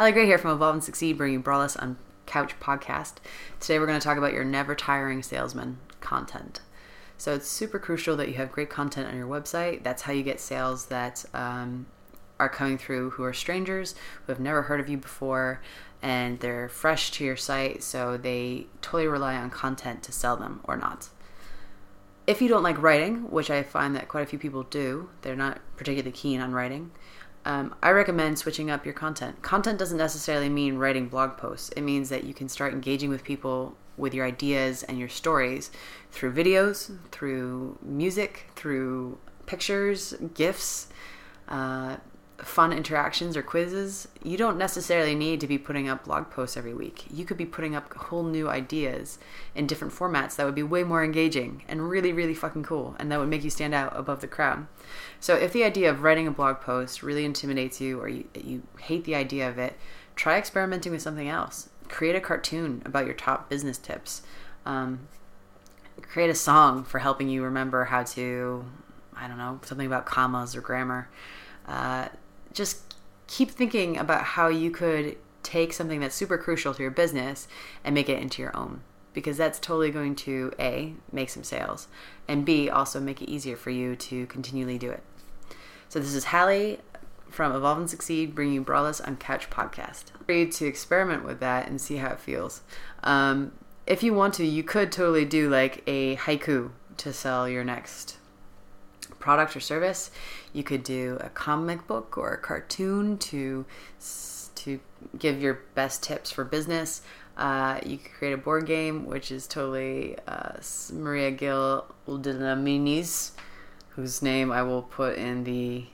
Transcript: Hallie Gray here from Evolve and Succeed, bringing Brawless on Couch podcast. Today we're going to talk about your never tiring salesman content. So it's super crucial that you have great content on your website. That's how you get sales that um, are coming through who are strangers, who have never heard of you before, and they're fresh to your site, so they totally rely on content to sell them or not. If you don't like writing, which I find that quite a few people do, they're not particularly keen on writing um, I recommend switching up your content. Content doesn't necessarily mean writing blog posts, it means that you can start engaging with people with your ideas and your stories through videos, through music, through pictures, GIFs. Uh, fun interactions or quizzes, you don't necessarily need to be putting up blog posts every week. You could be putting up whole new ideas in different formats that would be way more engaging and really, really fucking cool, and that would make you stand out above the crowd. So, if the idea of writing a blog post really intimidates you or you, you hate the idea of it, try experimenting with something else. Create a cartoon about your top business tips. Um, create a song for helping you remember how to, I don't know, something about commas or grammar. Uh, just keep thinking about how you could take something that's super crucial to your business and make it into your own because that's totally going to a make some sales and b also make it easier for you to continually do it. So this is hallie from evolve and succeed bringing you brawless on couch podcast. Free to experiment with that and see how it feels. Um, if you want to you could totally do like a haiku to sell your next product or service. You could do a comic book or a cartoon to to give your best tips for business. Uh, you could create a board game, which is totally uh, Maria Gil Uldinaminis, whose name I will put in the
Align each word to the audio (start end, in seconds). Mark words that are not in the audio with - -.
Hallie 0.00 0.12
Gray 0.12 0.24
here 0.24 0.38
from 0.38 0.52
Evolve 0.52 0.76
and 0.76 0.82
Succeed, 0.82 1.18
bringing 1.18 1.42
Brawless 1.42 1.76
on 1.76 1.98
Couch 2.24 2.58
podcast. 2.58 3.16
Today 3.60 3.78
we're 3.78 3.86
going 3.86 4.00
to 4.00 4.02
talk 4.02 4.16
about 4.16 4.32
your 4.32 4.44
never 4.44 4.74
tiring 4.74 5.22
salesman 5.22 5.76
content. 6.00 6.62
So 7.18 7.34
it's 7.34 7.46
super 7.46 7.78
crucial 7.78 8.16
that 8.16 8.28
you 8.28 8.34
have 8.36 8.50
great 8.50 8.70
content 8.70 9.08
on 9.08 9.16
your 9.18 9.28
website. 9.28 9.82
That's 9.82 10.00
how 10.00 10.14
you 10.14 10.22
get 10.22 10.40
sales 10.40 10.86
that 10.86 11.26
um, 11.34 11.84
are 12.38 12.48
coming 12.48 12.78
through 12.78 13.10
who 13.10 13.24
are 13.24 13.34
strangers, 13.34 13.94
who 14.24 14.32
have 14.32 14.40
never 14.40 14.62
heard 14.62 14.80
of 14.80 14.88
you 14.88 14.96
before, 14.96 15.60
and 16.00 16.40
they're 16.40 16.70
fresh 16.70 17.10
to 17.10 17.24
your 17.24 17.36
site, 17.36 17.82
so 17.82 18.16
they 18.16 18.68
totally 18.80 19.06
rely 19.06 19.36
on 19.36 19.50
content 19.50 20.02
to 20.04 20.12
sell 20.12 20.38
them 20.38 20.60
or 20.64 20.78
not. 20.78 21.10
If 22.26 22.40
you 22.40 22.48
don't 22.48 22.62
like 22.62 22.80
writing, 22.80 23.30
which 23.30 23.50
I 23.50 23.62
find 23.62 23.94
that 23.96 24.08
quite 24.08 24.22
a 24.22 24.26
few 24.26 24.38
people 24.38 24.62
do, 24.62 25.10
they're 25.20 25.36
not 25.36 25.60
particularly 25.76 26.12
keen 26.12 26.40
on 26.40 26.52
writing 26.52 26.90
um, 27.44 27.74
I 27.82 27.90
recommend 27.90 28.38
switching 28.38 28.70
up 28.70 28.84
your 28.84 28.94
content. 28.94 29.42
Content 29.42 29.78
doesn't 29.78 29.98
necessarily 29.98 30.48
mean 30.48 30.76
writing 30.76 31.08
blog 31.08 31.36
posts, 31.36 31.70
it 31.70 31.82
means 31.82 32.08
that 32.08 32.24
you 32.24 32.34
can 32.34 32.48
start 32.48 32.72
engaging 32.72 33.10
with 33.10 33.24
people 33.24 33.76
with 33.96 34.14
your 34.14 34.26
ideas 34.26 34.82
and 34.84 34.98
your 34.98 35.08
stories 35.08 35.70
through 36.10 36.32
videos, 36.32 36.96
through 37.10 37.78
music, 37.82 38.50
through 38.56 39.18
pictures, 39.46 40.14
GIFs. 40.34 40.88
Uh, 41.48 41.96
fun 42.42 42.72
interactions 42.72 43.36
or 43.36 43.42
quizzes, 43.42 44.08
you 44.22 44.36
don't 44.36 44.58
necessarily 44.58 45.14
need 45.14 45.40
to 45.40 45.46
be 45.46 45.58
putting 45.58 45.88
up 45.88 46.04
blog 46.04 46.30
posts 46.30 46.56
every 46.56 46.74
week. 46.74 47.04
You 47.10 47.24
could 47.24 47.36
be 47.36 47.46
putting 47.46 47.74
up 47.74 47.92
whole 47.94 48.22
new 48.22 48.48
ideas 48.48 49.18
in 49.54 49.66
different 49.66 49.94
formats 49.94 50.36
that 50.36 50.46
would 50.46 50.54
be 50.54 50.62
way 50.62 50.82
more 50.82 51.04
engaging 51.04 51.62
and 51.68 51.88
really, 51.88 52.12
really 52.12 52.34
fucking 52.34 52.62
cool, 52.62 52.96
and 52.98 53.10
that 53.10 53.18
would 53.18 53.28
make 53.28 53.44
you 53.44 53.50
stand 53.50 53.74
out 53.74 53.92
above 53.96 54.20
the 54.20 54.26
crowd. 54.26 54.66
So, 55.18 55.34
if 55.34 55.52
the 55.52 55.64
idea 55.64 55.90
of 55.90 56.02
writing 56.02 56.26
a 56.26 56.32
blog 56.32 56.60
post 56.60 57.02
really 57.02 57.24
intimidates 57.24 57.80
you 57.80 58.00
or 58.00 58.08
you, 58.08 58.24
you 58.34 58.62
hate 58.80 59.04
the 59.04 59.14
idea 59.14 59.48
of 59.48 59.58
it, 59.58 59.76
try 60.16 60.36
experimenting 60.36 60.92
with 60.92 61.02
something 61.02 61.28
else. 61.28 61.68
Create 61.88 62.16
a 62.16 62.20
cartoon 62.20 62.82
about 62.84 63.06
your 63.06 63.14
top 63.14 63.48
business 63.48 63.78
tips. 63.78 64.22
Um, 64.64 65.08
create 66.02 66.30
a 66.30 66.34
song 66.34 66.84
for 66.84 66.98
helping 66.98 67.28
you 67.28 67.42
remember 67.42 67.84
how 67.84 68.02
to, 68.02 68.64
I 69.16 69.28
don't 69.28 69.38
know, 69.38 69.60
something 69.64 69.86
about 69.86 70.06
commas 70.06 70.56
or 70.56 70.60
grammar. 70.60 71.08
Uh, 71.66 72.08
just 72.52 72.94
keep 73.26 73.50
thinking 73.50 73.96
about 73.96 74.22
how 74.22 74.48
you 74.48 74.70
could 74.70 75.16
take 75.42 75.72
something 75.72 76.00
that's 76.00 76.14
super 76.14 76.36
crucial 76.36 76.74
to 76.74 76.82
your 76.82 76.90
business 76.90 77.48
and 77.84 77.94
make 77.94 78.08
it 78.08 78.20
into 78.20 78.42
your 78.42 78.54
own 78.56 78.82
because 79.12 79.36
that's 79.36 79.58
totally 79.58 79.90
going 79.90 80.14
to 80.14 80.52
a 80.58 80.94
make 81.10 81.30
some 81.30 81.42
sales 81.42 81.88
and 82.28 82.44
b 82.44 82.68
also 82.68 83.00
make 83.00 83.20
it 83.20 83.28
easier 83.28 83.56
for 83.56 83.70
you 83.70 83.96
to 83.96 84.26
continually 84.26 84.78
do 84.78 84.90
it. 84.90 85.02
So 85.88 85.98
this 85.98 86.14
is 86.14 86.24
hallie 86.24 86.78
from 87.28 87.52
evolve 87.52 87.78
and 87.78 87.90
succeed 87.90 88.34
bringing 88.34 88.54
you 88.54 88.60
brawless 88.60 89.00
on 89.00 89.16
couch 89.16 89.50
podcast. 89.50 90.04
Free 90.26 90.48
to 90.48 90.66
experiment 90.66 91.24
with 91.24 91.40
that 91.40 91.68
and 91.68 91.80
see 91.80 91.96
how 91.96 92.10
it 92.10 92.20
feels. 92.20 92.62
Um, 93.02 93.52
if 93.86 94.02
you 94.02 94.14
want 94.14 94.34
to 94.34 94.44
you 94.44 94.62
could 94.62 94.92
totally 94.92 95.24
do 95.24 95.48
like 95.48 95.82
a 95.86 96.16
haiku 96.16 96.70
to 96.98 97.12
sell 97.12 97.48
your 97.48 97.64
next 97.64 98.18
product 99.20 99.54
or 99.54 99.60
service. 99.60 100.10
You 100.52 100.64
could 100.64 100.82
do 100.82 101.18
a 101.20 101.28
comic 101.28 101.86
book 101.86 102.18
or 102.18 102.32
a 102.32 102.38
cartoon 102.38 103.18
to 103.18 103.64
to 104.56 104.80
give 105.18 105.40
your 105.40 105.60
best 105.74 106.02
tips 106.02 106.30
for 106.30 106.44
business. 106.44 107.02
Uh, 107.36 107.78
you 107.86 107.96
could 107.96 108.12
create 108.12 108.32
a 108.32 108.36
board 108.36 108.66
game, 108.66 109.06
which 109.06 109.30
is 109.30 109.46
totally 109.46 110.16
uh, 110.26 110.52
Maria 110.92 111.30
Gil 111.30 111.86
Uldinaminis, 112.06 113.30
whose 113.90 114.20
name 114.20 114.52
I 114.52 114.62
will 114.62 114.82
put 114.82 115.16
in 115.16 115.44
the 115.44 115.86